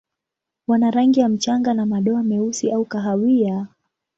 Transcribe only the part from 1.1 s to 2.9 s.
ya mchanga na madoa meusi au